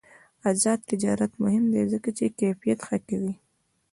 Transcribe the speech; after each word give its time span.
آزاد 0.49 0.79
تجارت 0.91 1.31
مهم 1.43 1.65
دی 1.73 1.83
ځکه 1.93 2.09
چې 2.17 2.35
کیفیت 2.39 2.79
ښه 2.87 2.97
کوي. 3.07 3.33